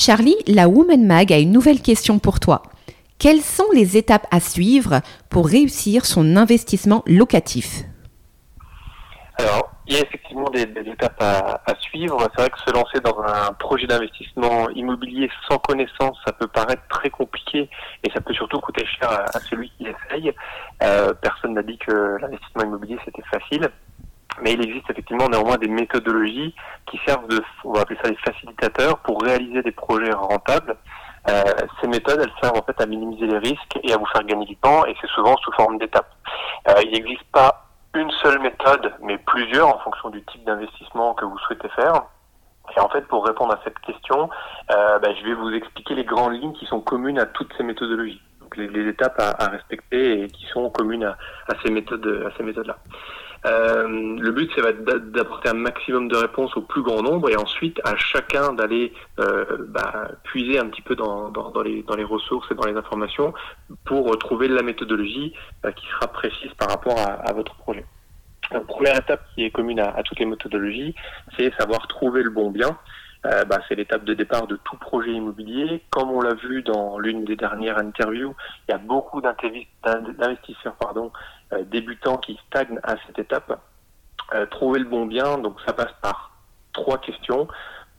Charlie, 0.00 0.36
la 0.46 0.66
Woman 0.66 1.04
Mag 1.04 1.30
a 1.30 1.38
une 1.38 1.52
nouvelle 1.52 1.82
question 1.82 2.18
pour 2.18 2.40
toi. 2.40 2.62
Quelles 3.18 3.42
sont 3.42 3.70
les 3.74 3.98
étapes 3.98 4.26
à 4.30 4.40
suivre 4.40 5.02
pour 5.28 5.46
réussir 5.46 6.06
son 6.06 6.36
investissement 6.36 7.02
locatif? 7.06 7.84
Il 9.90 9.96
y 9.96 9.98
a 9.98 10.02
effectivement 10.02 10.48
des, 10.50 10.62
étapes 10.62 11.20
à, 11.20 11.74
suivre. 11.80 12.16
C'est 12.20 12.42
vrai 12.42 12.50
que 12.50 12.60
se 12.60 12.72
lancer 12.72 13.00
dans 13.00 13.20
un 13.22 13.52
projet 13.54 13.88
d'investissement 13.88 14.68
immobilier 14.70 15.28
sans 15.48 15.58
connaissance, 15.58 16.16
ça 16.24 16.32
peut 16.32 16.46
paraître 16.46 16.82
très 16.88 17.10
compliqué 17.10 17.68
et 18.04 18.10
ça 18.12 18.20
peut 18.20 18.32
surtout 18.32 18.60
coûter 18.60 18.86
cher 18.86 19.10
à, 19.10 19.40
celui 19.40 19.68
qui 19.70 19.88
essaye. 19.88 20.32
Euh, 20.84 21.12
personne 21.14 21.54
n'a 21.54 21.64
dit 21.64 21.76
que 21.78 22.18
l'investissement 22.20 22.62
immobilier 22.62 22.98
c'était 23.04 23.24
facile. 23.32 23.68
Mais 24.42 24.52
il 24.52 24.62
existe 24.62 24.88
effectivement 24.88 25.28
néanmoins 25.28 25.58
des 25.58 25.66
méthodologies 25.66 26.54
qui 26.86 27.00
servent 27.04 27.26
de, 27.26 27.42
on 27.64 27.72
va 27.72 27.80
appeler 27.80 27.98
ça 28.00 28.08
des 28.08 28.16
facilitateurs, 28.16 28.98
pour 29.00 29.20
réaliser 29.22 29.60
des 29.62 29.72
projets 29.72 30.12
rentables. 30.12 30.76
Euh, 31.28 31.42
ces 31.80 31.88
méthodes, 31.88 32.20
elles 32.22 32.32
servent 32.40 32.58
en 32.58 32.62
fait 32.62 32.80
à 32.80 32.86
minimiser 32.86 33.26
les 33.26 33.38
risques 33.38 33.78
et 33.82 33.92
à 33.92 33.96
vous 33.96 34.06
faire 34.06 34.22
gagner 34.22 34.46
du 34.46 34.56
temps, 34.56 34.86
et 34.86 34.94
c'est 35.00 35.10
souvent 35.10 35.36
sous 35.38 35.52
forme 35.52 35.78
d'étapes. 35.78 36.14
Euh, 36.68 36.74
il 36.84 36.92
n'existe 36.92 37.24
pas 37.32 37.69
une 37.94 38.10
seule 38.22 38.40
méthode, 38.40 38.92
mais 39.02 39.18
plusieurs 39.18 39.68
en 39.68 39.78
fonction 39.78 40.10
du 40.10 40.22
type 40.24 40.44
d'investissement 40.44 41.14
que 41.14 41.24
vous 41.24 41.38
souhaitez 41.38 41.68
faire. 41.70 42.04
Et 42.76 42.80
en 42.80 42.88
fait, 42.88 43.02
pour 43.08 43.26
répondre 43.26 43.52
à 43.52 43.60
cette 43.64 43.78
question, 43.80 44.30
euh, 44.70 44.98
bah, 44.98 45.08
je 45.18 45.24
vais 45.24 45.34
vous 45.34 45.50
expliquer 45.50 45.94
les 45.94 46.04
grandes 46.04 46.34
lignes 46.34 46.52
qui 46.52 46.66
sont 46.66 46.80
communes 46.80 47.18
à 47.18 47.26
toutes 47.26 47.52
ces 47.56 47.64
méthodologies. 47.64 48.22
Donc 48.40 48.56
les, 48.56 48.88
étapes 48.88 49.18
à, 49.18 49.48
respecter 49.48 50.22
et 50.22 50.28
qui 50.28 50.46
sont 50.46 50.70
communes 50.70 51.04
à 51.04 51.16
ces 51.64 51.70
méthodes, 51.70 52.26
à 52.26 52.36
ces 52.36 52.42
méthodes-là. 52.42 52.76
Euh, 53.46 54.16
le 54.18 54.32
but, 54.32 54.50
c'est 54.54 54.84
d'apporter 54.84 55.48
un 55.48 55.54
maximum 55.54 56.08
de 56.08 56.16
réponses 56.16 56.56
au 56.56 56.62
plus 56.62 56.82
grand 56.82 57.02
nombre 57.02 57.30
et 57.30 57.36
ensuite 57.36 57.80
à 57.84 57.96
chacun 57.96 58.52
d'aller 58.52 58.92
euh, 59.18 59.44
bah, 59.68 60.10
puiser 60.24 60.58
un 60.58 60.66
petit 60.66 60.82
peu 60.82 60.94
dans, 60.94 61.32
les, 61.62 62.04
ressources 62.04 62.50
et 62.50 62.54
dans 62.54 62.66
les 62.66 62.76
informations 62.76 63.32
pour 63.84 64.16
trouver 64.18 64.48
la 64.48 64.62
méthodologie 64.62 65.32
euh, 65.64 65.72
qui 65.72 65.86
sera 65.86 66.08
précise 66.08 66.52
par 66.58 66.68
rapport 66.68 66.98
à, 66.98 67.32
votre 67.32 67.54
projet. 67.54 67.84
La 68.50 68.60
première 68.60 68.96
étape 68.96 69.22
qui 69.34 69.44
est 69.44 69.50
commune 69.50 69.80
à, 69.80 70.02
toutes 70.02 70.18
les 70.18 70.26
méthodologies, 70.26 70.94
c'est 71.36 71.54
savoir 71.54 71.86
trouver 71.86 72.22
le 72.22 72.30
bon 72.30 72.50
bien. 72.50 72.76
Euh, 73.26 73.44
bah, 73.44 73.58
c'est 73.68 73.74
l'étape 73.74 74.04
de 74.04 74.14
départ 74.14 74.46
de 74.46 74.56
tout 74.56 74.76
projet 74.78 75.12
immobilier. 75.12 75.82
Comme 75.90 76.10
on 76.10 76.22
l'a 76.22 76.34
vu 76.34 76.62
dans 76.62 76.98
l'une 76.98 77.24
des 77.24 77.36
dernières 77.36 77.76
interviews, 77.76 78.34
il 78.66 78.72
y 78.72 78.74
a 78.74 78.78
beaucoup 78.78 79.20
d'investisseurs 79.20 80.74
pardon, 80.76 81.12
euh, 81.14 81.39
débutants 81.66 82.18
qui 82.18 82.38
stagnent 82.46 82.80
à 82.82 82.94
cette 83.06 83.18
étape. 83.18 83.60
Euh, 84.32 84.46
trouver 84.46 84.78
le 84.78 84.84
bon 84.84 85.06
bien, 85.06 85.38
donc 85.38 85.56
ça 85.66 85.72
passe 85.72 85.92
par 86.02 86.30
trois 86.72 86.98
questions. 86.98 87.48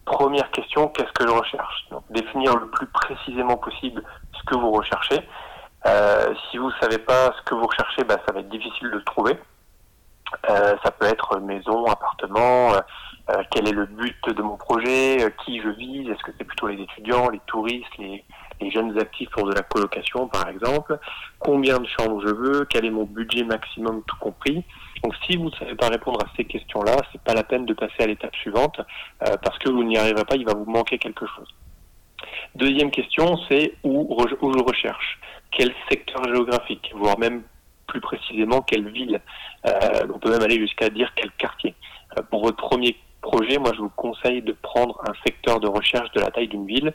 Première 0.06 0.50
question, 0.52 0.88
qu'est-ce 0.88 1.12
que 1.12 1.28
je 1.28 1.34
recherche? 1.34 1.90
Définir 2.10 2.56
le 2.58 2.68
plus 2.70 2.88
précisément 2.88 3.58
possible 3.58 4.02
ce 4.34 4.44
que 4.46 4.56
vous 4.56 4.72
recherchez. 4.72 5.28
Euh, 5.86 6.34
si 6.50 6.58
vous 6.58 6.68
ne 6.68 6.76
savez 6.80 7.00
pas 7.00 7.34
ce 7.38 7.42
que 7.44 7.56
vous 7.56 7.68
recherchez, 7.68 8.04
bah, 8.04 8.18
ça 8.26 8.34
va 8.34 8.40
être 8.40 8.50
difficile 8.50 8.90
de 8.92 8.98
le 8.98 9.04
trouver. 9.04 9.38
Euh, 10.50 10.76
ça 10.84 10.92
peut 10.92 11.06
être 11.06 11.40
maison, 11.40 11.86
appartement, 11.86 12.74
euh, 12.74 12.80
euh, 13.30 13.44
quel 13.52 13.68
est 13.68 13.74
le 13.74 13.86
but 13.86 14.30
de 14.30 14.42
mon 14.42 14.58
projet, 14.58 15.18
qui 15.46 15.62
je 15.62 15.70
vise, 15.70 16.10
est-ce 16.10 16.24
que 16.24 16.32
c'est 16.38 16.44
plutôt 16.44 16.68
les 16.68 16.82
étudiants, 16.82 17.30
les 17.30 17.42
touristes, 17.46 17.98
les, 18.00 18.24
les, 18.60 18.72
jeunes 18.72 18.98
actifs 19.00 19.30
pour 19.30 19.48
de 19.48 19.54
la 19.54 19.62
colocation 19.62 20.28
par 20.28 20.48
exemple, 20.50 20.98
combien 21.40 21.80
de 21.80 21.88
chambres 21.88 22.22
je 22.26 22.34
veux, 22.34 22.66
quel 22.66 22.86
est 22.86 22.92
mon 22.92 23.04
budget 23.04 23.44
maximum 23.44 24.04
tout 24.08 24.18
compris. 24.18 24.64
Donc 25.04 25.14
si 25.26 25.38
vous 25.38 25.46
ne 25.46 25.56
savez 25.56 25.76
pas 25.76 25.90
répondre 25.90 26.20
à 26.24 26.30
ces 26.36 26.46
questions-là, 26.46 26.98
c'est 27.12 27.22
pas 27.22 27.34
la 27.34 27.44
peine 27.44 27.66
de 27.66 27.74
passer 27.74 28.04
à 28.04 28.08
l'étape 28.08 28.36
suivante 28.36 28.82
parce 29.20 29.58
que 29.60 29.70
vous 29.70 29.84
n'y 29.84 29.98
arriverez 29.98 30.26
pas, 30.26 30.36
il 30.36 30.46
va 30.46 30.54
vous 30.54 30.70
manquer 30.70 30.98
quelque 30.98 31.26
chose. 31.26 31.48
Deuxième 32.56 32.92
question, 32.92 33.38
c'est 33.50 33.74
où, 33.84 34.16
où 34.16 34.54
je 34.54 34.64
recherche, 34.64 35.20
quel 35.52 35.74
secteur 35.90 36.24
géographique, 36.26 36.92
voire 36.96 37.18
même 37.18 37.44
plus 37.92 38.02
précisément 38.02 38.62
quelle 38.62 38.90
ville. 38.90 39.20
Euh, 39.68 40.08
on 40.14 40.18
peut 40.18 40.32
même 40.32 40.42
aller 40.42 40.60
jusqu'à 40.60 40.90
dire 40.90 41.12
quel 41.16 41.30
quartier. 41.32 41.76
Euh, 42.18 42.22
pour 42.32 42.42
votre 42.44 42.58
premier 42.58 42.96
projet, 43.22 43.60
moi 43.60 43.72
je 43.76 43.82
vous 43.82 43.90
conseille 43.90 44.42
de 44.42 44.54
prendre 44.54 45.00
un 45.06 45.14
secteur 45.26 45.60
de 45.60 45.68
recherche 45.68 46.10
de 46.14 46.22
la 46.22 46.32
taille 46.32 46.48
d'une 46.48 46.66
ville 46.66 46.92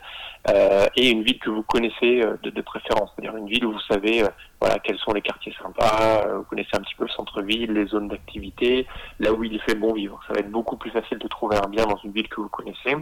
euh, 0.49 0.87
et 0.97 1.09
une 1.09 1.23
ville 1.23 1.39
que 1.39 1.49
vous 1.49 1.63
connaissez 1.63 2.21
de, 2.43 2.61
préférence, 2.61 3.11
c'est-à-dire 3.15 3.37
une 3.37 3.47
ville 3.47 3.63
où 3.63 3.71
vous 3.71 3.87
savez 3.89 4.23
voilà 4.59 4.77
quels 4.79 4.97
sont 4.97 5.13
les 5.13 5.21
quartiers 5.21 5.53
sympas, 5.61 6.27
vous 6.35 6.43
connaissez 6.43 6.71
un 6.73 6.81
petit 6.81 6.95
peu 6.95 7.05
le 7.05 7.11
centre-ville, 7.11 7.71
les 7.71 7.85
zones 7.85 8.09
d'activité, 8.09 8.87
là 9.19 9.31
où 9.31 9.43
il 9.43 9.61
fait 9.61 9.75
bon 9.75 9.93
vivre. 9.93 10.19
Ça 10.27 10.33
va 10.33 10.39
être 10.39 10.51
beaucoup 10.51 10.75
plus 10.75 10.91
facile 10.91 11.19
de 11.19 11.27
trouver 11.29 11.57
un 11.63 11.69
bien 11.69 11.85
dans 11.85 11.99
une 12.03 12.11
ville 12.11 12.27
que 12.27 12.41
vous 12.41 12.49
connaissez. 12.49 12.95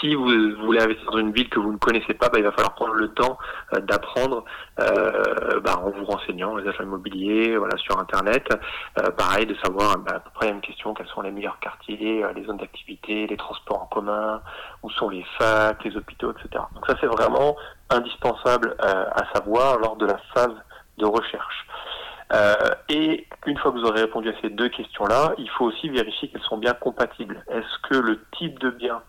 Si 0.00 0.14
vous 0.14 0.26
voulez 0.64 0.80
investir 0.80 1.10
dans 1.10 1.18
une 1.18 1.32
ville 1.32 1.48
que 1.48 1.60
vous 1.60 1.72
ne 1.72 1.78
connaissez 1.78 2.14
pas, 2.14 2.28
bah, 2.28 2.38
il 2.38 2.44
va 2.44 2.52
falloir 2.52 2.74
prendre 2.74 2.94
le 2.94 3.08
temps 3.08 3.38
euh, 3.74 3.80
d'apprendre 3.80 4.44
euh, 4.80 5.60
bah, 5.60 5.80
en 5.82 5.90
vous 5.90 6.04
renseignant 6.04 6.56
les 6.56 6.68
agents 6.68 6.84
immobiliers, 6.84 7.56
voilà, 7.56 7.76
sur 7.76 7.98
Internet. 7.98 8.46
Euh, 8.98 9.10
pareil, 9.10 9.46
de 9.46 9.54
savoir 9.56 9.98
bah, 9.98 10.14
à 10.16 10.20
peu 10.20 10.30
près 10.34 10.46
la 10.46 10.52
même 10.52 10.60
question, 10.60 10.94
quels 10.94 11.08
sont 11.08 11.22
les 11.22 11.30
meilleurs 11.30 11.58
quartiers, 11.60 12.24
les 12.34 12.44
zones 12.44 12.56
d'activité, 12.56 13.26
les 13.26 13.36
transports 13.36 13.82
en 13.82 13.86
commun, 13.86 14.42
où 14.82 14.90
sont 14.90 15.08
les 15.08 15.24
facs, 15.38 15.84
les 15.84 15.96
hôpitaux, 15.96 16.32
etc. 16.32 16.64
Donc 16.74 16.86
ça, 16.86 16.94
c'est 17.00 17.06
vraiment 17.06 17.56
indispensable 17.90 18.74
à 18.80 19.24
savoir 19.34 19.78
lors 19.78 19.96
de 19.96 20.06
la 20.06 20.18
phase 20.34 20.54
de 20.98 21.06
recherche. 21.06 21.66
Euh, 22.32 22.54
et 22.88 23.26
une 23.46 23.58
fois 23.58 23.72
que 23.72 23.78
vous 23.78 23.84
aurez 23.84 24.02
répondu 24.02 24.30
à 24.30 24.40
ces 24.40 24.48
deux 24.48 24.68
questions-là, 24.68 25.34
il 25.38 25.50
faut 25.50 25.66
aussi 25.66 25.88
vérifier 25.90 26.28
qu'elles 26.28 26.42
sont 26.42 26.56
bien 26.56 26.72
compatibles. 26.72 27.44
Est-ce 27.50 27.88
que 27.88 27.96
le 27.96 28.24
type 28.38 28.58
de 28.58 28.70
bien 28.70 29.02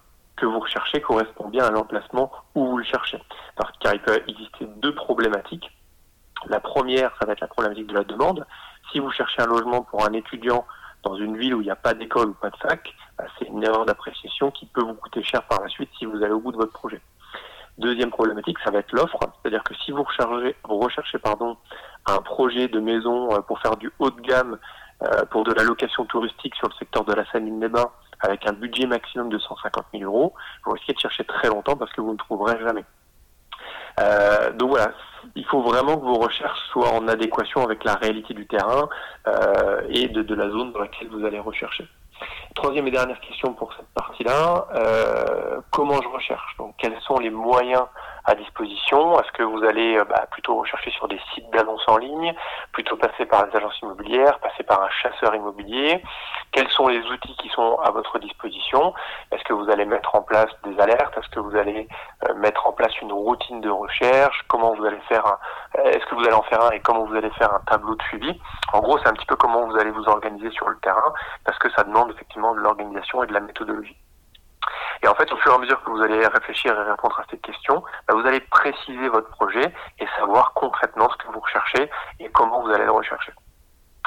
que 0.43 0.47
vous 0.47 0.59
recherchez 0.59 0.99
correspond 0.99 1.47
bien 1.47 1.63
à 1.63 1.71
l'emplacement 1.71 2.29
où 2.53 2.67
vous 2.67 2.77
le 2.77 2.83
cherchez. 2.83 3.17
Car 3.79 3.93
il 3.93 4.01
peut 4.01 4.21
exister 4.27 4.65
deux 4.77 4.93
problématiques. 4.93 5.71
La 6.47 6.59
première, 6.59 7.15
ça 7.17 7.25
va 7.25 7.31
être 7.31 7.39
la 7.39 7.47
problématique 7.47 7.87
de 7.87 7.93
la 7.93 8.03
demande. 8.03 8.45
Si 8.91 8.99
vous 8.99 9.09
cherchez 9.09 9.41
un 9.41 9.45
logement 9.45 9.83
pour 9.83 10.05
un 10.05 10.11
étudiant 10.11 10.65
dans 11.03 11.15
une 11.15 11.37
ville 11.37 11.55
où 11.55 11.61
il 11.61 11.65
n'y 11.65 11.71
a 11.71 11.77
pas 11.77 11.93
d'école 11.93 12.29
ou 12.29 12.33
pas 12.33 12.49
de 12.49 12.57
fac, 12.57 12.93
bah, 13.17 13.23
c'est 13.39 13.45
une 13.47 13.63
erreur 13.63 13.85
d'appréciation 13.85 14.51
qui 14.51 14.65
peut 14.65 14.83
vous 14.83 14.95
coûter 14.95 15.23
cher 15.23 15.43
par 15.43 15.61
la 15.61 15.69
suite 15.69 15.89
si 15.97 16.05
vous 16.05 16.21
allez 16.21 16.33
au 16.33 16.41
bout 16.41 16.51
de 16.51 16.57
votre 16.57 16.73
projet. 16.73 16.99
Deuxième 17.77 18.09
problématique, 18.09 18.57
ça 18.65 18.71
va 18.71 18.79
être 18.79 18.91
l'offre, 18.91 19.19
c'est-à-dire 19.41 19.63
que 19.63 19.73
si 19.75 19.91
vous 19.91 20.03
recherchez, 20.03 21.19
pardon, 21.19 21.55
un 22.05 22.17
projet 22.17 22.67
de 22.67 22.81
maison 22.81 23.31
euh, 23.31 23.39
pour 23.39 23.61
faire 23.61 23.77
du 23.77 23.91
haut 23.97 24.11
de 24.11 24.19
gamme, 24.19 24.59
euh, 25.03 25.23
pour 25.31 25.45
de 25.45 25.53
la 25.53 25.63
location 25.63 26.03
touristique 26.03 26.53
sur 26.55 26.67
le 26.67 26.73
secteur 26.73 27.05
de 27.05 27.13
la 27.13 27.25
Seine-des-Bains, 27.31 27.91
avec 28.23 28.47
un 28.47 28.53
budget 28.53 28.87
maximum 28.87 29.29
de 29.29 29.37
150 29.37 29.85
000 29.93 30.03
euros, 30.05 30.33
vous 30.65 30.71
risquez 30.71 30.93
de 30.93 30.99
chercher 30.99 31.23
très 31.25 31.49
longtemps 31.49 31.75
parce 31.75 31.91
que 31.91 32.01
vous 32.01 32.13
ne 32.13 32.17
trouverez 32.17 32.57
jamais. 32.59 32.83
Euh, 33.99 34.51
donc 34.53 34.69
voilà, 34.69 34.91
il 35.35 35.45
faut 35.45 35.61
vraiment 35.61 35.97
que 35.97 36.05
vos 36.05 36.15
recherches 36.15 36.59
soient 36.71 36.89
en 36.89 37.07
adéquation 37.07 37.63
avec 37.63 37.83
la 37.83 37.95
réalité 37.95 38.33
du 38.33 38.47
terrain 38.47 38.89
euh, 39.27 39.81
et 39.89 40.07
de, 40.07 40.23
de, 40.23 40.35
la 40.35 40.49
zone 40.49 40.71
dans 40.71 40.79
laquelle 40.79 41.09
vous 41.09 41.25
allez 41.25 41.39
rechercher. 41.39 41.87
Troisième 42.55 42.87
et 42.87 42.91
dernière 42.91 43.19
question 43.19 43.53
pour 43.53 43.73
cette 43.73 43.89
euh, 44.21 45.59
comment 45.71 46.01
je 46.01 46.07
recherche 46.07 46.55
Donc 46.57 46.75
quels 46.77 46.99
sont 47.01 47.17
les 47.17 47.29
moyens 47.29 47.85
à 48.25 48.35
disposition 48.35 49.19
Est-ce 49.19 49.31
que 49.33 49.43
vous 49.43 49.63
allez 49.63 49.97
euh, 49.97 50.05
bah, 50.05 50.25
plutôt 50.31 50.55
rechercher 50.55 50.91
sur 50.91 51.07
des 51.07 51.19
sites 51.33 51.49
d'annonces 51.51 51.83
en 51.87 51.97
ligne, 51.97 52.33
plutôt 52.71 52.95
passer 52.95 53.25
par 53.25 53.45
les 53.45 53.55
agences 53.55 53.79
immobilières, 53.81 54.39
passer 54.39 54.63
par 54.63 54.81
un 54.81 54.89
chasseur 54.89 55.35
immobilier 55.35 56.01
Quels 56.51 56.69
sont 56.69 56.87
les 56.87 56.99
outils 56.99 57.35
qui 57.37 57.49
sont 57.49 57.77
à 57.83 57.91
votre 57.91 58.19
disposition 58.19 58.93
Est-ce 59.31 59.43
que 59.43 59.53
vous 59.53 59.69
allez 59.69 59.85
mettre 59.85 60.15
en 60.15 60.21
place 60.21 60.49
des 60.63 60.79
alertes 60.79 61.17
Est-ce 61.17 61.29
que 61.29 61.39
vous 61.39 61.55
allez 61.55 61.87
euh, 62.29 62.33
mettre 62.35 62.65
en 62.67 62.71
place 62.71 62.97
une 63.01 63.11
routine 63.11 63.61
de 63.61 63.69
recherche 63.69 64.43
Comment 64.47 64.73
vous 64.75 64.85
allez 64.85 65.01
faire 65.09 65.25
un... 65.25 65.37
Est-ce 65.85 66.05
que 66.05 66.15
vous 66.15 66.23
allez 66.23 66.33
en 66.33 66.43
faire 66.43 66.63
un 66.63 66.69
et 66.71 66.79
comment 66.79 67.05
vous 67.05 67.15
allez 67.15 67.31
faire 67.31 67.53
un 67.53 67.61
tableau 67.67 67.95
de 67.95 68.03
suivi 68.03 68.39
En 68.71 68.79
gros, 68.79 68.97
c'est 68.99 69.07
un 69.07 69.13
petit 69.13 69.25
peu 69.25 69.35
comment 69.35 69.65
vous 69.65 69.77
allez 69.77 69.91
vous 69.91 70.07
organiser 70.07 70.51
sur 70.51 70.69
le 70.69 70.77
terrain 70.79 71.13
parce 71.45 71.57
que 71.57 71.69
ça 71.71 71.83
demande 71.83 72.11
effectivement 72.11 72.53
de 72.53 72.59
l'organisation 72.59 73.23
et 73.23 73.27
de 73.27 73.33
la 73.33 73.39
méthodologie. 73.39 73.97
Et 75.01 75.07
en 75.07 75.15
fait, 75.15 75.31
au 75.31 75.37
fur 75.37 75.51
et 75.51 75.55
à 75.55 75.57
mesure 75.57 75.83
que 75.83 75.89
vous 75.91 76.01
allez 76.01 76.25
réfléchir 76.25 76.77
et 76.77 76.83
répondre 76.83 77.19
à 77.19 77.25
cette 77.29 77.41
question, 77.41 77.83
bah, 78.07 78.13
vous 78.15 78.25
allez 78.25 78.39
préciser 78.39 79.09
votre 79.09 79.29
projet 79.29 79.73
et 79.99 80.07
savoir 80.17 80.53
concrètement 80.53 81.09
ce 81.09 81.17
que 81.17 81.31
vous 81.31 81.39
recherchez 81.39 81.89
et 82.19 82.29
comment 82.31 82.61
vous 82.61 82.71
allez 82.71 82.85
le 82.85 82.91
rechercher. 82.91 83.33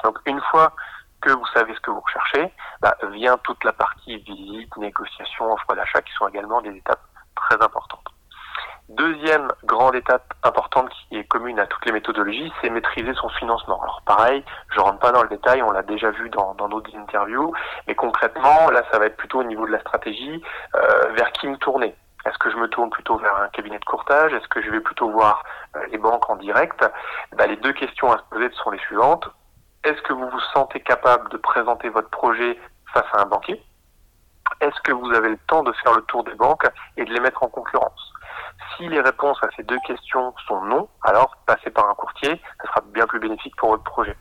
Donc 0.04 0.18
une 0.26 0.40
fois 0.50 0.72
que 1.20 1.30
vous 1.30 1.46
savez 1.54 1.74
ce 1.74 1.80
que 1.80 1.90
vous 1.90 2.00
recherchez, 2.00 2.52
bah, 2.80 2.96
vient 3.10 3.36
toute 3.38 3.62
la 3.64 3.72
partie 3.72 4.18
visite, 4.18 4.76
négociation, 4.76 5.52
offre 5.52 5.74
d'achat 5.74 6.02
qui 6.02 6.12
sont 6.14 6.28
également 6.28 6.60
des 6.60 6.76
étapes 6.76 7.02
très 7.34 7.56
importantes. 7.62 8.05
Deuxième 8.88 9.48
grande 9.64 9.96
étape 9.96 10.32
importante 10.44 10.90
qui 10.90 11.16
est 11.16 11.24
commune 11.24 11.58
à 11.58 11.66
toutes 11.66 11.84
les 11.86 11.92
méthodologies, 11.92 12.52
c'est 12.60 12.70
maîtriser 12.70 13.12
son 13.14 13.28
financement. 13.30 13.82
Alors 13.82 14.00
pareil, 14.06 14.44
je 14.70 14.78
rentre 14.78 15.00
pas 15.00 15.10
dans 15.10 15.22
le 15.22 15.28
détail, 15.28 15.60
on 15.60 15.72
l'a 15.72 15.82
déjà 15.82 16.12
vu 16.12 16.30
dans, 16.30 16.54
d'autres 16.54 16.94
interviews, 16.96 17.52
mais 17.88 17.96
concrètement, 17.96 18.70
là, 18.70 18.84
ça 18.92 19.00
va 19.00 19.06
être 19.06 19.16
plutôt 19.16 19.40
au 19.40 19.44
niveau 19.44 19.66
de 19.66 19.72
la 19.72 19.80
stratégie, 19.80 20.40
euh, 20.76 21.12
vers 21.16 21.32
qui 21.32 21.48
me 21.48 21.56
tourner. 21.56 21.96
Est-ce 22.26 22.38
que 22.38 22.48
je 22.48 22.56
me 22.56 22.68
tourne 22.68 22.90
plutôt 22.90 23.16
vers 23.18 23.34
un 23.40 23.48
cabinet 23.48 23.78
de 23.80 23.84
courtage? 23.84 24.32
Est-ce 24.32 24.48
que 24.48 24.62
je 24.62 24.70
vais 24.70 24.80
plutôt 24.80 25.10
voir 25.10 25.42
les 25.90 25.98
banques 25.98 26.30
en 26.30 26.36
direct? 26.36 26.84
Bah, 27.36 27.46
Les 27.46 27.56
deux 27.56 27.72
questions 27.72 28.12
à 28.12 28.18
se 28.18 28.24
poser 28.30 28.50
sont 28.62 28.70
les 28.70 28.78
suivantes. 28.78 29.28
Est-ce 29.82 30.00
que 30.02 30.12
vous 30.12 30.28
vous 30.28 30.40
sentez 30.54 30.80
capable 30.80 31.28
de 31.30 31.36
présenter 31.36 31.88
votre 31.88 32.10
projet 32.10 32.58
face 32.92 33.06
à 33.14 33.22
un 33.22 33.26
banquier? 33.26 33.60
Est-ce 34.60 34.80
que 34.82 34.92
vous 34.92 35.12
avez 35.12 35.28
le 35.28 35.38
temps 35.48 35.62
de 35.62 35.72
faire 35.72 35.94
le 35.94 36.02
tour 36.02 36.24
des 36.24 36.34
banques 36.34 36.66
et 36.96 37.04
de 37.04 37.12
les 37.12 37.20
mettre 37.20 37.42
en 37.42 37.48
concurrence? 37.48 38.12
Si 38.76 38.88
les 38.88 39.00
réponses 39.00 39.38
à 39.42 39.48
ces 39.56 39.62
deux 39.62 39.78
questions 39.86 40.34
sont 40.46 40.60
non, 40.62 40.88
alors 41.02 41.36
passez 41.46 41.70
par 41.70 41.88
un 41.88 41.94
courtier, 41.94 42.40
ça 42.60 42.68
sera 42.68 42.80
bien 42.92 43.06
plus 43.06 43.20
bénéfique 43.20 43.56
pour 43.56 43.70
votre 43.70 43.84
projet. 43.84 44.16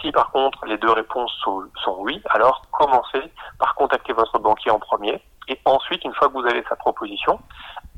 Si 0.00 0.10
par 0.12 0.30
contre 0.30 0.64
les 0.66 0.78
deux 0.78 0.92
réponses 0.92 1.32
sont, 1.42 1.68
oui, 1.98 2.22
alors 2.30 2.62
commencez 2.70 3.32
par 3.58 3.74
contacter 3.74 4.12
votre 4.12 4.38
banquier 4.38 4.70
en 4.70 4.78
premier 4.78 5.22
et 5.48 5.60
ensuite, 5.64 6.04
une 6.04 6.14
fois 6.14 6.28
que 6.28 6.34
vous 6.34 6.46
avez 6.46 6.64
sa 6.68 6.76
proposition, 6.76 7.40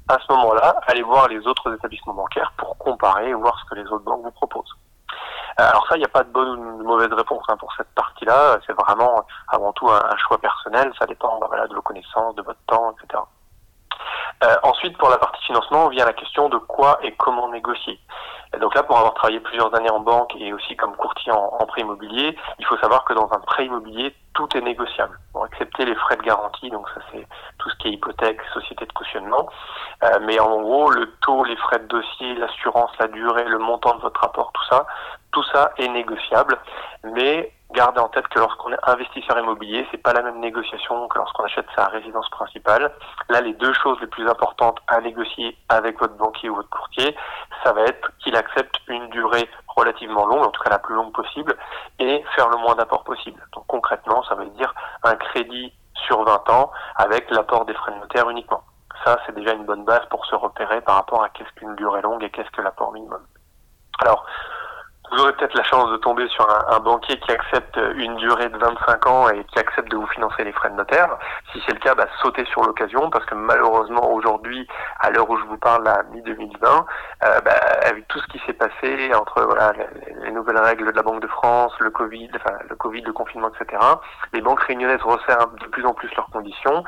à 0.08 0.16
ce 0.18 0.32
moment-là, 0.32 0.80
allez 0.86 1.02
voir 1.02 1.28
les 1.28 1.46
autres 1.46 1.74
établissements 1.74 2.14
bancaires 2.14 2.52
pour 2.56 2.76
comparer 2.78 3.28
et 3.28 3.34
voir 3.34 3.58
ce 3.60 3.70
que 3.70 3.74
les 3.74 3.86
autres 3.86 4.04
banques 4.04 4.22
vous 4.22 4.32
proposent. 4.32 4.74
Euh, 5.60 5.68
alors 5.68 5.86
ça, 5.86 5.96
il 5.96 5.98
n'y 5.98 6.06
a 6.06 6.08
pas 6.08 6.24
de 6.24 6.30
bonne 6.30 6.48
ou 6.48 6.78
de 6.78 6.82
mauvaise 6.82 7.12
réponse 7.12 7.44
hein, 7.48 7.56
pour 7.58 7.72
cette 7.76 7.92
partie-là. 7.94 8.58
C'est 8.66 8.72
vraiment 8.72 9.26
avant 9.48 9.72
tout 9.74 9.88
un, 9.90 10.16
choix 10.16 10.38
personnel. 10.38 10.90
Ça 10.98 11.06
dépend 11.06 11.38
bah, 11.40 11.66
de 11.68 11.74
vos 11.74 11.82
connaissances, 11.82 12.34
de 12.36 12.42
votre 12.42 12.60
temps, 12.66 12.92
etc. 12.92 13.22
Euh, 14.42 14.56
ensuite, 14.62 14.96
pour 14.98 15.08
la 15.08 15.18
partie 15.18 15.42
financement, 15.44 15.88
vient 15.88 16.04
la 16.04 16.12
question 16.12 16.48
de 16.48 16.58
quoi 16.58 16.98
et 17.02 17.12
comment 17.12 17.48
négocier. 17.48 17.98
donc 18.60 18.74
là, 18.74 18.82
pour 18.82 18.98
avoir 18.98 19.14
travaillé 19.14 19.40
plusieurs 19.40 19.74
années 19.74 19.90
en 19.90 20.00
banque 20.00 20.34
et 20.36 20.52
aussi 20.52 20.76
comme 20.76 20.94
courtier 20.96 21.32
en, 21.32 21.56
en 21.60 21.66
prêt 21.66 21.82
immobilier, 21.82 22.36
il 22.58 22.66
faut 22.66 22.76
savoir 22.78 23.04
que 23.04 23.14
dans 23.14 23.30
un 23.32 23.38
prêt 23.38 23.66
immobilier, 23.66 24.14
tout 24.34 24.48
est 24.56 24.60
négociable, 24.60 25.18
pour 25.32 25.44
accepter 25.44 25.84
les 25.84 25.94
frais 25.94 26.16
de 26.16 26.22
garantie, 26.22 26.70
donc 26.70 26.88
ça 26.88 27.00
c'est 27.12 27.26
tout 27.58 27.70
ce 27.70 27.76
qui 27.76 27.88
est 27.88 27.92
hypothèque, 27.92 28.40
société 28.52 28.84
de 28.86 28.92
cautionnement. 28.92 29.48
Euh, 30.04 30.18
mais 30.22 30.38
en 30.40 30.60
gros, 30.60 30.90
le 30.90 31.06
taux, 31.20 31.44
les 31.44 31.56
frais 31.56 31.78
de 31.78 31.86
dossier, 31.86 32.34
l'assurance, 32.34 32.90
la 32.98 33.08
durée, 33.08 33.44
le 33.44 33.58
montant 33.58 33.94
de 33.94 34.00
votre 34.00 34.20
rapport, 34.20 34.50
tout 34.52 34.64
ça, 34.68 34.86
tout 35.32 35.44
ça 35.52 35.72
est 35.78 35.88
négociable. 35.88 36.58
Mais 37.04 37.52
gardez 37.72 38.00
en 38.00 38.08
tête 38.08 38.26
que 38.28 38.38
lorsqu'on 38.38 38.72
est 38.72 38.78
investisseur 38.82 39.38
immobilier, 39.38 39.86
c'est 39.90 40.02
pas 40.02 40.12
la 40.12 40.22
même 40.22 40.40
négociation 40.40 41.08
que 41.08 41.18
lorsqu'on 41.18 41.44
achète 41.44 41.66
sa 41.74 41.86
résidence 41.86 42.28
principale. 42.30 42.92
Là, 43.28 43.40
les 43.40 43.54
deux 43.54 43.72
choses 43.72 43.98
les 44.00 44.06
plus 44.06 44.28
importantes 44.28 44.78
à 44.88 45.00
négocier 45.00 45.56
avec 45.68 45.98
votre 45.98 46.14
banquier 46.14 46.48
ou 46.50 46.56
votre 46.56 46.70
courtier, 46.70 47.16
ça 47.64 47.72
va 47.72 47.82
être 47.82 48.10
qu'il 48.18 48.36
accepte 48.36 48.76
une 48.88 49.08
durée 49.10 49.48
relativement 49.68 50.26
longue, 50.26 50.44
en 50.44 50.50
tout 50.50 50.62
cas 50.62 50.70
la 50.70 50.78
plus 50.78 50.94
longue 50.94 51.12
possible, 51.12 51.56
et 51.98 52.24
faire 52.36 52.48
le 52.48 52.58
moins 52.58 52.74
d'apport 52.74 53.04
possible. 53.04 53.40
Donc 53.54 53.66
concrètement, 53.66 54.22
ça 54.24 54.34
veut 54.34 54.46
dire 54.50 54.74
un 55.04 55.14
crédit 55.16 55.72
sur 56.06 56.22
20 56.24 56.50
ans 56.50 56.70
avec 56.96 57.30
l'apport 57.30 57.64
des 57.64 57.74
frais 57.74 57.92
de 57.92 57.98
notaire 57.98 58.28
uniquement. 58.28 58.62
Ça, 59.04 59.18
c'est 59.26 59.34
déjà 59.34 59.52
une 59.52 59.64
bonne 59.64 59.84
base 59.84 60.04
pour 60.10 60.24
se 60.26 60.34
repérer 60.34 60.80
par 60.80 60.96
rapport 60.96 61.24
à 61.24 61.28
qu'est-ce 61.30 61.52
qu'une 61.56 61.74
durée 61.76 62.02
longue 62.02 62.22
et 62.22 62.30
qu'est-ce 62.30 62.50
que 62.50 62.62
l'apport 62.62 62.92
minimum. 62.92 63.22
Alors, 64.00 64.24
vous 65.12 65.20
aurez 65.20 65.32
peut-être 65.34 65.54
la 65.54 65.62
chance 65.64 65.90
de 65.90 65.96
tomber 65.98 66.26
sur 66.28 66.48
un, 66.68 66.80
banquier 66.80 67.18
qui 67.18 67.30
accepte 67.30 67.78
une 67.96 68.16
durée 68.16 68.48
de 68.48 68.56
25 68.56 69.06
ans 69.06 69.28
et 69.28 69.44
qui 69.44 69.58
accepte 69.58 69.90
de 69.90 69.96
vous 69.96 70.06
financer 70.06 70.42
les 70.42 70.52
frais 70.52 70.70
de 70.70 70.74
notaire. 70.74 71.18
Si 71.52 71.62
c'est 71.66 71.74
le 71.74 71.80
cas, 71.80 71.94
bah, 71.94 72.06
sautez 72.22 72.44
sur 72.46 72.62
l'occasion 72.62 73.10
parce 73.10 73.24
que 73.26 73.34
malheureusement 73.34 74.10
aujourd'hui, 74.10 74.66
à 75.00 75.10
l'heure 75.10 75.28
où 75.28 75.36
je 75.36 75.44
vous 75.44 75.58
parle, 75.58 75.86
à 75.86 76.02
mi-2020, 76.04 76.64
euh, 76.64 77.40
bah, 77.40 77.52
avec 77.84 78.08
tout 78.08 78.18
ce 78.20 78.26
qui 78.28 78.40
s'est 78.46 78.54
passé 78.54 79.12
entre 79.14 79.42
voilà, 79.42 79.72
les, 80.22 80.32
nouvelles 80.32 80.58
règles 80.58 80.90
de 80.90 80.96
la 80.96 81.02
Banque 81.02 81.20
de 81.20 81.28
France, 81.28 81.72
le 81.80 81.90
Covid, 81.90 82.30
enfin 82.36 82.56
le 82.68 82.74
Covid, 82.76 83.02
le 83.02 83.12
confinement, 83.12 83.50
etc., 83.50 83.82
les 84.32 84.40
banques 84.40 84.62
réunionnaises 84.62 85.02
resserrent 85.02 85.48
de 85.60 85.66
plus 85.66 85.84
en 85.84 85.92
plus 85.92 86.10
leurs 86.16 86.30
conditions, 86.30 86.84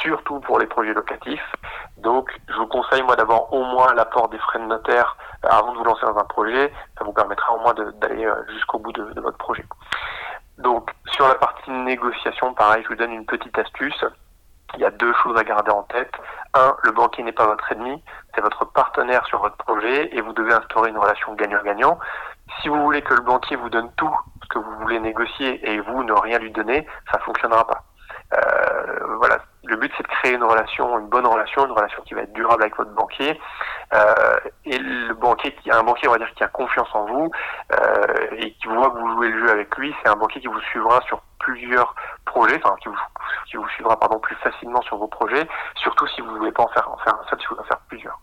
surtout 0.00 0.40
pour 0.40 0.58
les 0.58 0.66
projets 0.66 0.94
locatifs. 0.94 1.54
Donc, 1.98 2.30
je 2.48 2.54
vous 2.54 2.66
conseille 2.66 3.02
moi 3.02 3.16
d'avoir 3.16 3.52
au 3.52 3.62
moins 3.64 3.92
l'apport 3.94 4.28
des 4.28 4.38
frais 4.38 4.58
de 4.58 4.64
notaire 4.64 5.16
euh, 5.18 5.27
avant 5.48 5.72
de 5.72 5.78
vous 5.78 5.84
lancer 5.84 6.06
dans 6.06 6.18
un 6.18 6.24
projet. 6.24 6.72
Ça 6.98 7.04
vous 7.04 7.12
permettra 7.12 7.54
au 7.54 7.60
moins 7.60 7.74
d'aller 7.74 8.24
euh, 8.24 8.34
jusqu'au 8.48 8.78
bout 8.78 8.92
de, 8.92 9.20
votre 9.20 9.38
projet. 9.38 9.64
Donc, 10.58 10.90
sur 11.12 11.28
la 11.28 11.34
partie 11.34 11.70
négociation, 11.70 12.54
pareil, 12.54 12.82
je 12.84 12.88
vous 12.88 12.96
donne 12.96 13.12
une 13.12 13.26
petite 13.26 13.56
astuce. 13.58 14.04
Il 14.74 14.80
y 14.80 14.84
a 14.84 14.90
deux 14.90 15.14
choses 15.22 15.38
à 15.38 15.44
garder 15.44 15.70
en 15.70 15.82
tête. 15.84 16.12
Un, 16.54 16.76
le 16.82 16.92
banquier 16.92 17.22
n'est 17.22 17.32
pas 17.32 17.46
votre 17.46 17.70
ennemi, 17.72 18.02
c'est 18.34 18.40
votre 18.40 18.64
partenaire 18.66 19.24
sur 19.26 19.40
votre 19.40 19.56
projet 19.56 20.14
et 20.14 20.20
vous 20.20 20.32
devez 20.32 20.52
instaurer 20.52 20.90
une 20.90 20.98
relation 20.98 21.34
gagnant-gagnant. 21.34 21.98
Si 22.60 22.68
vous 22.68 22.82
voulez 22.82 23.02
que 23.02 23.14
le 23.14 23.22
banquier 23.22 23.56
vous 23.56 23.70
donne 23.70 23.90
tout 23.96 24.14
ce 24.42 24.48
que 24.48 24.58
vous 24.58 24.76
voulez 24.80 25.00
négocier 25.00 25.70
et 25.70 25.80
vous 25.80 26.02
ne 26.02 26.12
rien 26.12 26.38
lui 26.38 26.50
donner, 26.50 26.86
ça 27.10 27.18
fonctionnera 27.20 27.66
pas. 27.66 27.84
Le 29.68 29.76
but 29.76 29.92
c'est 29.96 30.02
de 30.02 30.08
créer 30.08 30.32
une 30.32 30.44
relation, 30.44 30.98
une 30.98 31.08
bonne 31.08 31.26
relation, 31.26 31.66
une 31.66 31.72
relation 31.72 32.02
qui 32.02 32.14
va 32.14 32.22
être 32.22 32.32
durable 32.32 32.62
avec 32.62 32.76
votre 32.76 32.92
banquier. 32.92 33.38
Euh, 33.92 34.38
et 34.64 34.78
le 34.78 35.12
banquier 35.12 35.54
qui 35.56 35.70
un 35.70 35.82
banquier 35.82 36.08
on 36.08 36.12
va 36.12 36.18
dire 36.18 36.32
qui 36.34 36.42
a 36.42 36.48
confiance 36.48 36.88
en 36.94 37.04
vous 37.04 37.30
euh, 37.72 38.26
et 38.32 38.52
qui 38.54 38.66
voit 38.66 38.90
que 38.90 38.98
vous 38.98 39.12
jouez 39.12 39.28
le 39.28 39.46
jeu 39.46 39.50
avec 39.50 39.76
lui, 39.76 39.94
c'est 40.02 40.08
un 40.08 40.16
banquier 40.16 40.40
qui 40.40 40.46
vous 40.46 40.60
suivra 40.60 41.02
sur 41.02 41.20
plusieurs 41.38 41.94
projets, 42.24 42.58
enfin 42.64 42.76
qui 42.80 42.88
vous, 42.88 42.96
qui 43.50 43.56
vous 43.58 43.68
suivra 43.68 43.98
pardon 43.98 44.18
plus 44.18 44.36
facilement 44.36 44.80
sur 44.82 44.96
vos 44.96 45.06
projets, 45.06 45.46
surtout 45.76 46.06
si 46.06 46.22
vous 46.22 46.30
ne 46.32 46.38
voulez 46.38 46.52
pas 46.52 46.62
en 46.62 46.68
faire 46.68 46.90
en 46.90 46.96
faire 46.98 47.14
un 47.14 47.28
seul, 47.28 47.38
si 47.38 47.46
vous 47.46 47.56
voulez 47.56 47.66
en 47.66 47.68
faire 47.68 47.80
plusieurs. 47.88 48.18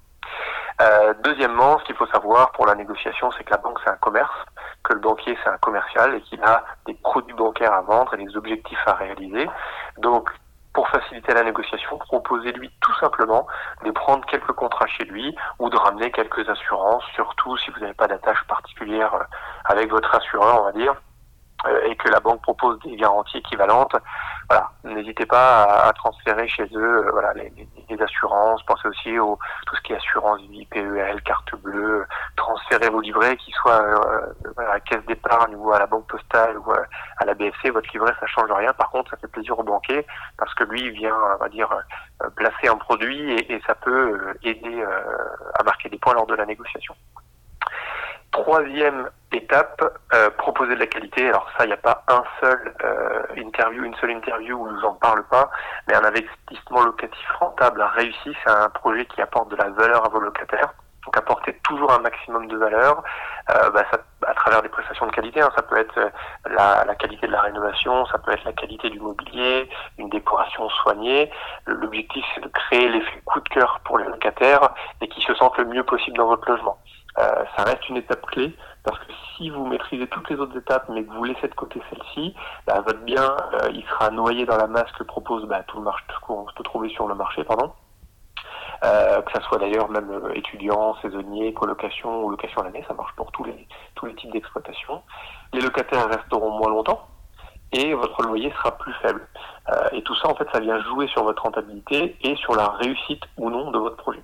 Euh, 0.81 1.13
deuxièmement, 1.23 1.77
ce 1.79 1.85
qu'il 1.85 1.95
faut 1.95 2.07
savoir 2.07 2.51
pour 2.51 2.65
la 2.65 2.75
négociation, 2.75 3.29
c'est 3.31 3.43
que 3.43 3.51
la 3.51 3.57
banque 3.57 3.79
c'est 3.83 3.91
un 3.91 3.97
commerce, 3.97 4.35
que 4.83 4.93
le 4.93 4.99
banquier 4.99 5.37
c'est 5.43 5.49
un 5.49 5.57
commercial 5.57 6.15
et 6.15 6.21
qu'il 6.21 6.43
a 6.43 6.65
des 6.87 6.95
produits 6.95 7.35
bancaires 7.35 7.73
à 7.73 7.81
vendre 7.81 8.13
et 8.15 8.17
des 8.17 8.35
objectifs 8.35 8.83
à 8.87 8.93
réaliser. 8.93 9.47
Donc 9.99 10.29
pour 10.75 10.87
faciliter 10.89 11.33
la 11.33 11.43
négociation, 11.43 11.97
proposez-lui 11.97 12.69
tout 12.81 12.93
simplement 12.99 13.47
de 13.83 13.91
prendre 13.91 14.25
quelques 14.25 14.51
contrats 14.51 14.85
chez 14.87 15.05
lui 15.05 15.33
ou 15.57 15.69
de 15.69 15.77
ramener 15.77 16.11
quelques 16.11 16.47
assurances, 16.49 17.03
surtout 17.15 17.57
si 17.57 17.71
vous 17.71 17.79
n'avez 17.79 17.93
pas 17.93 18.07
d'attache 18.07 18.43
particulière 18.47 19.13
euh, 19.15 19.23
avec 19.63 19.89
votre 19.89 20.13
assureur, 20.13 20.61
on 20.61 20.65
va 20.65 20.71
dire. 20.73 20.93
Euh, 21.67 21.81
et 21.85 21.95
que 21.95 22.09
la 22.09 22.19
banque 22.19 22.41
propose 22.41 22.79
des 22.81 22.95
garanties 22.95 23.37
équivalentes, 23.37 23.95
voilà, 24.49 24.69
n'hésitez 24.83 25.25
pas 25.25 25.63
à, 25.87 25.93
transférer 25.93 26.47
chez 26.47 26.67
eux 26.73 27.07
euh, 27.07 27.11
voilà, 27.11 27.33
les, 27.33 27.51
assurances, 28.01 28.61
pensez 28.63 28.87
aussi 28.87 29.17
au 29.17 29.39
tout 29.65 29.75
ce 29.75 29.81
qui 29.81 29.93
est 29.93 29.95
assurance 29.95 30.41
vie, 30.41 30.65
PEL, 30.65 31.21
carte 31.23 31.55
bleue, 31.55 32.05
transférez 32.35 32.89
vos 32.89 32.99
livrets, 32.99 33.37
qu'ils 33.37 33.53
soient 33.55 33.81
euh, 33.81 34.33
à 34.57 34.73
la 34.73 34.79
caisse 34.81 35.03
d'épargne 35.05 35.55
ou 35.55 35.71
à 35.71 35.79
la 35.79 35.87
banque 35.87 36.07
postale 36.07 36.57
ou 36.57 36.71
à 36.71 37.25
la 37.25 37.33
BFC, 37.33 37.69
votre 37.69 37.89
livret 37.93 38.13
ça 38.19 38.27
change 38.27 38.51
rien. 38.51 38.73
Par 38.73 38.89
contre, 38.91 39.11
ça 39.11 39.17
fait 39.17 39.27
plaisir 39.27 39.57
au 39.57 39.63
banquier 39.63 40.05
parce 40.37 40.53
que 40.55 40.65
lui 40.65 40.91
vient, 40.91 41.15
on 41.35 41.37
va 41.37 41.49
dire, 41.49 41.69
placer 42.35 42.67
un 42.67 42.75
produit 42.75 43.31
et, 43.31 43.53
et 43.53 43.61
ça 43.65 43.75
peut 43.75 44.35
aider 44.43 44.83
à 45.57 45.63
marquer 45.63 45.89
des 45.89 45.97
points 45.97 46.13
lors 46.13 46.27
de 46.27 46.35
la 46.35 46.45
négociation. 46.45 46.95
Troisième 48.31 49.09
étape, 49.35 49.81
euh, 50.13 50.29
proposer 50.31 50.75
de 50.75 50.79
la 50.79 50.87
qualité. 50.87 51.27
Alors 51.27 51.47
ça, 51.57 51.65
il 51.65 51.67
n'y 51.67 51.73
a 51.73 51.77
pas 51.77 52.03
un 52.07 52.23
seul 52.41 52.73
euh, 52.83 53.23
interview, 53.37 53.83
une 53.83 53.95
seule 53.95 54.11
interview 54.11 54.57
où 54.57 54.67
on 54.67 54.71
nous 54.71 54.85
en 54.85 54.93
parle 54.93 55.23
pas, 55.27 55.49
mais 55.87 55.95
un 55.95 56.03
investissement 56.03 56.83
locatif 56.83 57.27
rentable 57.39 57.81
réussi, 57.81 58.35
c'est 58.43 58.51
un 58.51 58.69
projet 58.69 59.05
qui 59.05 59.21
apporte 59.21 59.49
de 59.49 59.55
la 59.55 59.69
valeur 59.69 60.05
à 60.05 60.09
vos 60.09 60.19
locataires. 60.19 60.73
Donc 61.05 61.17
apporter 61.17 61.53
toujours 61.63 61.91
un 61.93 61.99
maximum 61.99 62.47
de 62.47 62.57
valeur, 62.57 63.03
euh, 63.51 63.69
bah, 63.69 63.83
ça, 63.91 63.99
à 64.25 64.33
travers 64.33 64.63
des 64.63 64.69
prestations 64.69 65.05
de 65.05 65.11
qualité. 65.11 65.39
Hein. 65.39 65.51
ça 65.55 65.61
peut 65.61 65.77
être 65.77 66.11
la, 66.49 66.83
la, 66.83 66.95
qualité 66.95 67.27
de 67.27 67.31
la 67.31 67.41
rénovation, 67.41 68.07
ça 68.07 68.17
peut 68.17 68.31
être 68.31 68.43
la 68.43 68.53
qualité 68.53 68.89
du 68.89 68.99
mobilier, 68.99 69.69
une 69.99 70.09
décoration 70.09 70.67
soignée. 70.69 71.29
L'objectif, 71.67 72.25
c'est 72.33 72.41
de 72.41 72.47
créer 72.47 72.89
l'effet 72.89 73.21
coup 73.25 73.39
de 73.39 73.49
cœur 73.49 73.81
pour 73.85 73.99
les 73.99 74.05
locataires 74.05 74.73
et 74.99 75.07
qu'ils 75.07 75.23
se 75.23 75.35
sentent 75.35 75.59
le 75.59 75.65
mieux 75.65 75.83
possible 75.83 76.17
dans 76.17 76.27
votre 76.27 76.49
logement. 76.49 76.79
Euh, 77.17 77.43
ça 77.55 77.63
reste 77.63 77.87
une 77.87 77.97
étape 77.97 78.25
clé 78.25 78.53
parce 78.85 78.99
que 78.99 79.11
si 79.35 79.49
vous 79.49 79.65
maîtrisez 79.65 80.07
toutes 80.07 80.29
les 80.29 80.37
autres 80.37 80.57
étapes 80.57 80.87
mais 80.89 81.03
que 81.03 81.11
vous 81.11 81.23
laissez 81.23 81.47
de 81.47 81.55
côté 81.55 81.81
celle-ci, 81.89 82.35
bah, 82.67 82.81
votre 82.85 83.01
bien 83.01 83.35
euh, 83.53 83.69
il 83.73 83.83
sera 83.85 84.11
noyé 84.11 84.45
dans 84.45 84.57
la 84.57 84.67
masse 84.67 84.91
que 84.93 85.03
propose 85.03 85.45
bah, 85.47 85.63
tout 85.67 85.77
le 85.77 85.83
marché, 85.83 86.03
tout 86.07 86.15
ce 86.15 86.21
qu'on 86.21 86.45
peut 86.55 86.63
trouver 86.63 86.89
sur 86.89 87.07
le 87.07 87.15
marché, 87.15 87.43
pardon. 87.43 87.73
Euh, 88.83 89.21
que 89.21 89.31
ça 89.31 89.41
soit 89.41 89.57
d'ailleurs 89.57 89.89
même 89.89 90.11
euh, 90.11 90.33
étudiant, 90.33 90.95
saisonnier, 91.01 91.53
colocation 91.53 92.23
ou 92.23 92.29
location 92.29 92.61
à 92.61 92.65
l'année, 92.65 92.83
ça 92.87 92.93
marche 92.93 93.13
pour 93.15 93.31
tous 93.31 93.43
les 93.45 93.67
tous 93.95 94.05
les 94.05 94.15
types 94.15 94.31
d'exploitation. 94.31 95.01
Les 95.53 95.61
locataires 95.61 96.07
resteront 96.07 96.51
moins 96.51 96.69
longtemps 96.69 97.07
et 97.71 97.93
votre 97.93 98.21
loyer 98.23 98.51
sera 98.51 98.77
plus 98.77 98.93
faible. 99.01 99.27
Euh, 99.69 99.89
et 99.93 100.03
tout 100.03 100.15
ça 100.15 100.29
en 100.29 100.35
fait 100.35 100.47
ça 100.53 100.59
vient 100.59 100.79
jouer 100.83 101.07
sur 101.07 101.23
votre 101.23 101.41
rentabilité 101.43 102.15
et 102.21 102.35
sur 102.35 102.55
la 102.55 102.67
réussite 102.69 103.23
ou 103.37 103.49
non 103.49 103.71
de 103.71 103.79
votre 103.79 103.97
projet. 103.97 104.21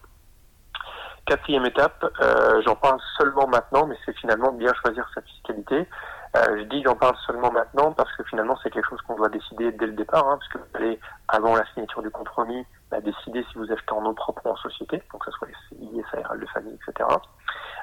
Quatrième 1.25 1.65
étape, 1.65 2.03
euh, 2.21 2.61
j'en 2.65 2.75
parle 2.75 2.99
seulement 3.17 3.47
maintenant, 3.47 3.85
mais 3.85 3.95
c'est 4.05 4.17
finalement 4.17 4.51
bien 4.51 4.73
choisir 4.73 5.07
sa 5.13 5.21
fiscalité. 5.21 5.87
Euh, 6.35 6.57
je 6.59 6.63
dis 6.63 6.81
j'en 6.83 6.95
parle 6.95 7.15
seulement 7.27 7.51
maintenant 7.51 7.91
parce 7.91 8.11
que 8.15 8.23
finalement 8.23 8.57
c'est 8.63 8.69
quelque 8.69 8.89
chose 8.89 9.01
qu'on 9.01 9.15
doit 9.15 9.29
décider 9.29 9.71
dès 9.73 9.85
le 9.85 9.93
départ, 9.93 10.25
hein, 10.27 10.37
parce 10.37 10.47
que 10.47 10.57
vous 10.57 10.77
allez, 10.77 10.99
avant 11.27 11.55
la 11.55 11.65
signature 11.73 12.01
du 12.01 12.09
compromis, 12.09 12.65
bah, 12.89 13.01
décider 13.01 13.45
si 13.51 13.57
vous 13.57 13.71
achetez 13.71 13.91
en 13.91 14.01
nom 14.01 14.13
propre 14.13 14.41
ou 14.45 14.49
en 14.49 14.55
société, 14.55 15.03
donc 15.11 15.25
que 15.25 15.31
ce 15.31 15.37
soit 15.37 15.47
les 15.49 15.77
CI, 15.77 16.03
SARL 16.11 16.39
de 16.39 16.45
famille, 16.47 16.77
etc. 16.87 17.07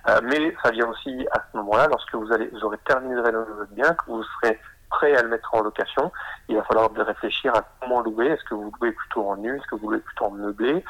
Euh, 0.08 0.20
mais 0.24 0.54
ça 0.62 0.70
vient 0.70 0.88
aussi 0.88 1.26
à 1.32 1.42
ce 1.50 1.56
moment-là, 1.58 1.88
lorsque 1.88 2.14
vous, 2.14 2.32
allez, 2.32 2.48
vous 2.48 2.64
aurez 2.64 2.78
terminé 2.78 3.14
de 3.14 3.20
rénover 3.20 3.52
votre 3.52 3.72
bien, 3.72 3.94
que 3.94 4.06
vous 4.06 4.22
serez 4.22 4.58
prêt 4.90 5.14
à 5.16 5.22
le 5.22 5.28
mettre 5.28 5.54
en 5.54 5.60
location, 5.60 6.10
il 6.48 6.56
va 6.56 6.64
falloir 6.64 6.90
réfléchir 6.94 7.54
à 7.54 7.62
comment 7.80 8.00
louer. 8.00 8.28
Est-ce 8.28 8.44
que 8.44 8.54
vous 8.54 8.72
louez 8.80 8.92
plutôt 8.92 9.28
en 9.28 9.36
nu? 9.36 9.54
Est-ce 9.54 9.66
que 9.66 9.74
vous 9.74 9.90
louez 9.90 10.00
plutôt 10.00 10.26
en 10.26 10.30
meublé? 10.30 10.84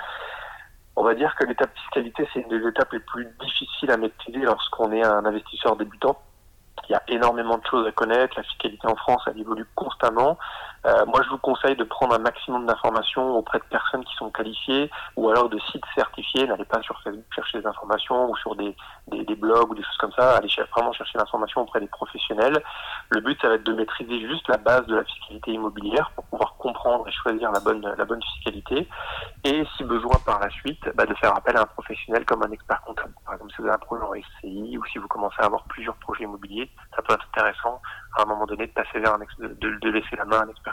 On 1.01 1.05
va 1.05 1.15
dire 1.15 1.33
que 1.37 1.45
l'étape 1.45 1.71
fiscalité, 1.79 2.29
c'est 2.33 2.41
une 2.41 2.49
des 2.49 2.69
étapes 2.69 2.93
les 2.93 2.99
plus 2.99 3.29
difficiles 3.41 3.93
à 3.93 3.97
maîtriser 3.97 4.41
lorsqu'on 4.41 4.91
est 4.91 5.05
un 5.05 5.25
investisseur 5.25 5.77
débutant. 5.77 6.21
Il 6.89 6.93
y 6.93 6.97
a 6.97 7.03
énormément 7.07 7.57
de 7.57 7.65
choses 7.71 7.87
à 7.87 7.93
connaître. 7.93 8.35
La 8.37 8.43
fiscalité 8.43 8.85
en 8.89 8.97
France, 8.97 9.23
elle 9.29 9.39
évolue 9.39 9.65
constamment. 9.77 10.37
Euh, 10.87 11.05
moi, 11.07 11.21
je 11.25 11.31
vous 11.31 11.39
conseille 11.39 11.77
de 11.77 11.85
prendre 11.85 12.15
un 12.15 12.19
maximum 12.19 12.67
d'informations 12.67 13.37
auprès 13.37 13.59
de 13.59 13.65
personnes 13.65 14.05
qui 14.05 14.15
sont 14.17 14.31
qualifiées 14.31 14.91
ou 15.17 15.29
alors 15.29 15.49
de 15.49 15.59
sites 15.71 15.85
certifiés. 15.95 16.47
N'allez 16.47 16.65
pas 16.65 16.81
sur 16.83 17.01
Facebook 17.03 17.25
chercher 17.35 17.61
des 17.61 17.67
informations 17.67 18.31
ou 18.31 18.37
sur 18.37 18.55
des, 18.55 18.77
des, 19.09 19.37
blogs 19.37 19.71
ou 19.71 19.75
des 19.75 19.83
choses 19.83 19.97
comme 19.99 20.13
ça. 20.13 20.37
Allez 20.37 20.49
vraiment 20.75 20.93
chercher 20.93 21.19
l'information 21.19 21.63
auprès 21.63 21.81
des 21.81 21.89
professionnels. 21.89 22.63
Le 23.11 23.21
but, 23.21 23.41
ça 23.41 23.49
va 23.49 23.55
être 23.55 23.65
de 23.65 23.73
maîtriser 23.73 24.21
juste 24.21 24.47
la 24.49 24.57
base 24.57 24.87
de 24.87 24.97
la 24.97 25.05
fiscalité 25.05 25.53
immobilière 25.53 26.11
pour 26.15 26.25
pouvoir 26.25 26.55
comprendre 26.57 27.07
et 27.09 27.13
choisir 27.13 27.51
la 27.51 27.61
bonne, 27.61 27.87
la 27.97 28.05
bonne 28.05 28.23
fiscalité. 28.35 28.89
Et 29.45 29.65
si 29.77 29.85
besoin 29.85 30.17
par 30.25 30.39
la 30.41 30.51
suite, 30.51 30.89
bah, 30.95 31.07
de 31.07 31.15
faire 31.15 31.37
appel 31.37 31.57
à 31.57 31.63
un 31.63 31.67
professionnel 31.67 32.25
comme 32.25 32.43
un 32.43 32.51
expert 32.51 32.81
comptable. 32.83 33.13
Par 33.25 33.35
exemple, 33.35 33.53
si 33.53 33.63
vous 33.63 33.69
avez 33.69 33.75
un 33.75 33.79
projet 33.79 34.05
en 34.05 34.13
SCI 34.15 34.79
ou 34.79 34.85
si 34.87 34.99
vous 34.99 35.09
commencez 35.09 35.41
à 35.41 35.47
avoir 35.47 35.65
plusieurs 35.65 35.97
projets 35.97 36.25
immobiliers, 36.25 36.71
ça 36.95 37.03
peut 37.03 37.15
être 37.15 37.27
intéressant 37.35 37.81
à 38.17 38.23
un 38.23 38.27
moment 38.27 38.47
donné 38.47 38.67
de 38.67 38.73
passer 38.73 38.99
vers 38.99 39.15
un 39.15 39.19
de, 39.39 39.55
de 39.55 39.91
laisser 39.91 40.17
la 40.17 40.25
main 40.25 40.39
à 40.39 40.45
un 40.45 40.49
expert 40.49 40.68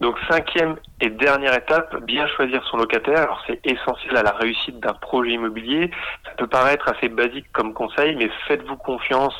donc 0.00 0.16
cinquième 0.30 0.76
et 1.00 1.10
dernière 1.10 1.54
étape, 1.54 2.04
bien 2.04 2.28
choisir 2.28 2.62
son 2.70 2.76
locataire. 2.76 3.18
Alors 3.18 3.42
c'est 3.46 3.60
essentiel 3.66 4.16
à 4.16 4.22
la 4.22 4.30
réussite 4.30 4.78
d'un 4.78 4.94
projet 4.94 5.32
immobilier. 5.32 5.90
Ça 6.24 6.30
peut 6.36 6.46
paraître 6.46 6.88
assez 6.88 7.08
basique 7.08 7.46
comme 7.52 7.74
conseil, 7.74 8.14
mais 8.14 8.30
faites-vous 8.46 8.76
confiance 8.76 9.34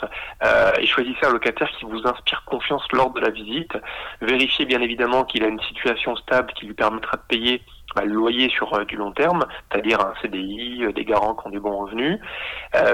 euh, 0.44 0.72
et 0.80 0.86
choisissez 0.86 1.24
un 1.24 1.32
locataire 1.32 1.70
qui 1.78 1.84
vous 1.84 2.04
inspire 2.04 2.42
confiance 2.44 2.82
lors 2.92 3.10
de 3.10 3.20
la 3.20 3.30
visite. 3.30 3.72
Vérifiez 4.20 4.64
bien 4.64 4.80
évidemment 4.80 5.24
qu'il 5.24 5.44
a 5.44 5.46
une 5.46 5.62
situation 5.62 6.16
stable 6.16 6.52
qui 6.54 6.66
lui 6.66 6.74
permettra 6.74 7.18
de 7.18 7.22
payer 7.28 7.62
bah, 7.94 8.04
le 8.04 8.14
loyer 8.14 8.48
sur 8.48 8.74
euh, 8.74 8.84
du 8.84 8.96
long 8.96 9.12
terme, 9.12 9.46
c'est-à-dire 9.70 10.00
un 10.00 10.14
CDI, 10.20 10.82
euh, 10.82 10.92
des 10.92 11.04
garants 11.04 11.36
qui 11.36 11.46
ont 11.46 11.50
des 11.50 11.60
bons 11.60 11.78
revenus. 11.78 12.18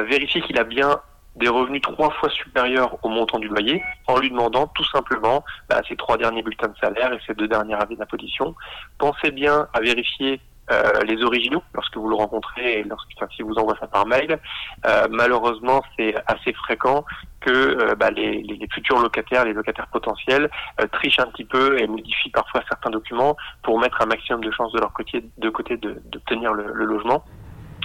vérifiez 0.07 0.43
qu'il 0.43 0.59
a 0.59 0.65
bien 0.65 1.01
des 1.37 1.49
revenus 1.49 1.83
trois 1.83 2.11
fois 2.11 2.31
supérieurs 2.31 2.97
au 3.03 3.09
montant 3.09 3.39
du 3.39 3.49
loyer 3.49 3.83
en 4.07 4.19
lui 4.19 4.31
demandant 4.31 4.67
tout 4.69 4.85
simplement 4.85 5.45
bah, 5.69 5.81
ses 5.89 5.97
trois 5.97 6.17
derniers 6.17 6.43
bulletins 6.43 6.69
de 6.69 6.79
salaire 6.79 7.13
et 7.13 7.19
ses 7.27 7.35
deux 7.35 7.49
dernières 7.49 7.83
avis 7.83 7.97
d'imposition. 7.97 8.55
Pensez 8.99 9.31
bien 9.31 9.69
à 9.73 9.81
vérifier 9.81 10.41
euh, 10.71 11.03
les 11.07 11.23
originaux 11.23 11.63
lorsque 11.75 11.97
vous 11.97 12.09
le 12.09 12.17
rencontrez 12.17 12.81
et 12.81 12.85
lorsque 12.85 13.09
enfin, 13.17 13.27
si 13.37 13.43
vous 13.43 13.55
envoie 13.55 13.77
ça 13.79 13.87
par 13.87 14.07
mail. 14.07 14.39
Euh, 14.87 15.07
malheureusement, 15.11 15.83
c'est 15.97 16.15
assez 16.27 16.55
fréquent 16.55 17.05
que 17.41 17.51
euh, 17.51 17.95
bah, 17.95 18.11
les, 18.11 18.43
les, 18.43 18.67
futurs 18.73 18.99
locataires, 18.99 19.45
les 19.45 19.53
locataires 19.53 19.89
potentiels, 19.89 20.49
euh, 20.81 20.87
trichent 20.93 21.19
un 21.19 21.27
petit 21.27 21.45
peu 21.45 21.79
et 21.79 21.87
modifient 21.87 22.31
parfois 22.31 22.63
certains 22.67 22.91
documents 22.91 23.37
pour 23.63 23.79
mettre 23.79 24.01
un 24.01 24.07
maximum 24.07 24.43
de 24.43 24.51
chances 24.51 24.73
de 24.73 24.81
leur 24.81 24.93
côté 24.95 25.23
de 25.37 25.51
côté 25.51 25.77
d'obtenir 25.77 26.55
le, 26.55 26.73
le 26.73 26.85
logement. 26.87 27.25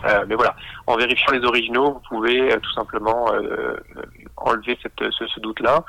Euh, 0.06 0.25
mais 0.27 0.36
voilà, 0.36 0.56
en 0.88 0.96
vérifiant 0.96 1.34
les 1.34 1.46
originaux, 1.46 1.94
vous 1.94 2.01
pouvez 2.08 2.53
euh, 2.53 2.60
tout 2.60 2.72
simplement 2.72 3.32
euh, 3.34 3.75
enlever 4.38 4.77
ce, 4.82 5.10
ce 5.12 5.39
doute-là. 5.39 5.84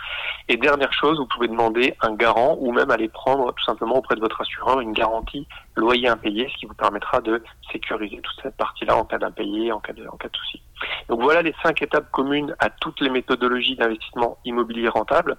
Et 0.49 0.57
dernière 0.57 0.93
chose, 0.93 1.19
vous 1.19 1.27
pouvez 1.27 1.49
demander 1.49 1.95
un 2.01 2.15
garant 2.15 2.57
ou 2.59 2.73
même 2.73 2.91
aller 2.91 3.09
prendre 3.09 3.53
tout 3.53 3.65
simplement 3.65 3.97
auprès 3.97 4.17
de 4.17 4.21
votre 4.21 4.41
assureur 4.41 4.81
une 4.81 4.93
garantie 4.93 5.47
loyer 5.77 6.09
impayé, 6.09 6.49
ce 6.53 6.59
qui 6.59 6.67
vous 6.67 6.75
permettra 6.75 7.21
de 7.21 7.43
sécuriser 7.73 8.21
toute 8.21 8.43
cette 8.43 8.57
partie-là 8.57 8.97
en 8.97 9.05
cas 9.05 9.19
d'impayé, 9.19 9.73
en 9.73 9.81
cas 9.81 9.93
de, 9.93 10.07
en 10.07 10.17
cas 10.17 10.29
de 10.29 10.37
souci. 10.37 10.63
Donc 11.09 11.23
voilà 11.23 11.43
les 11.43 11.55
cinq 11.63 11.83
étapes 11.83 12.11
communes 12.11 12.55
à 12.59 12.71
toutes 12.71 13.01
les 13.01 13.11
méthodologies 13.11 13.77
d'investissement 13.77 14.39
immobilier 14.45 14.89
rentable. 14.89 15.37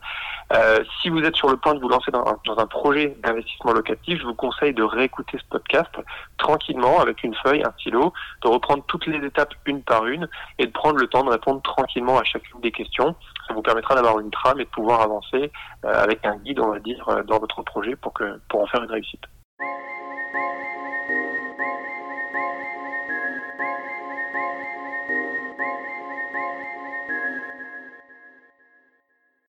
Euh, 0.54 0.84
si 1.02 1.10
vous 1.10 1.20
êtes 1.20 1.36
sur 1.36 1.50
le 1.50 1.58
point 1.58 1.74
de 1.74 1.80
vous 1.80 1.90
lancer 1.90 2.12
dans 2.12 2.26
un, 2.58 2.68
projet 2.68 3.16
d'investissement 3.24 3.74
locatif, 3.74 4.20
je 4.20 4.26
vous 4.26 4.34
conseille 4.34 4.74
de 4.74 4.84
réécouter 4.84 5.38
ce 5.38 5.46
podcast 5.50 5.92
tranquillement 6.38 7.00
avec 7.00 7.24
une 7.24 7.36
feuille, 7.36 7.64
un 7.64 7.72
stylo, 7.80 8.14
de 8.44 8.48
reprendre 8.48 8.84
toutes 8.88 9.06
les 9.08 9.26
étapes 9.26 9.54
une 9.66 9.82
par 9.82 10.06
une 10.06 10.28
et 10.60 10.66
de 10.66 10.72
prendre 10.72 10.98
le 10.98 11.08
temps 11.08 11.24
de 11.24 11.30
répondre 11.30 11.62
tranquillement 11.62 12.18
à 12.18 12.24
chacune 12.24 12.62
des 12.62 12.72
questions. 12.72 13.16
Ça 13.48 13.54
vous 13.54 13.62
permettra 13.62 13.96
d'avoir 13.96 14.20
une 14.20 14.32
trame 14.32 14.60
et 14.60 14.66
de 14.66 14.70
pouvoir 14.70 15.02
avancer 15.02 15.52
euh, 15.86 16.04
avec 16.04 16.26
un 16.26 16.38
guide, 16.38 16.60
on 16.60 16.70
va 16.70 16.80
dire, 16.80 17.08
euh, 17.10 17.24
dans 17.24 17.40
votre 17.40 17.62
projet 17.64 17.96
pour 17.96 18.14
que 18.14 18.40
pour 18.50 18.62
en 18.62 18.68
faire 18.68 18.84
une 18.84 18.92
réussite. 18.92 19.24